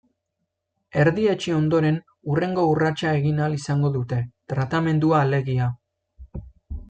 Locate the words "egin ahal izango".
3.19-3.93